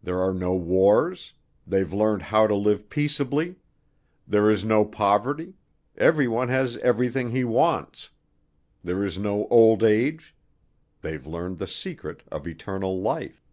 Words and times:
There 0.00 0.22
are 0.22 0.32
no 0.32 0.54
wars, 0.54 1.32
they've 1.66 1.92
learned 1.92 2.22
how 2.22 2.46
to 2.46 2.54
live 2.54 2.88
peaceably. 2.88 3.56
There 4.24 4.48
is 4.48 4.64
no 4.64 4.84
poverty, 4.84 5.54
everyone 5.96 6.50
has 6.50 6.76
everything 6.76 7.32
he 7.32 7.42
wants. 7.42 8.10
There 8.84 9.02
is 9.04 9.18
no 9.18 9.48
old 9.48 9.82
age, 9.82 10.36
they've 11.00 11.26
learned 11.26 11.58
the 11.58 11.66
secret 11.66 12.22
of 12.30 12.46
eternal 12.46 13.00
life. 13.00 13.44